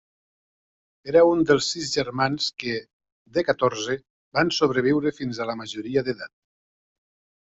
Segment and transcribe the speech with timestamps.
[1.11, 2.73] Era un dels sis germans que,
[3.37, 3.97] de catorze,
[4.39, 6.33] van sobreviure fins a la majoria d'edat.